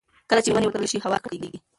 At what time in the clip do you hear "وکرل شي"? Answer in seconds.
0.67-0.97